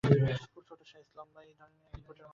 খুব 0.03 0.63
ছোট 0.69 0.79
সাইজ, 0.91 1.07
লম্বায় 1.17 1.47
এই 1.47 1.55
ধরেন 1.59 1.75
এক 1.87 1.99
ফুটের 2.05 2.07
মতো 2.07 2.19
হবে। 2.19 2.29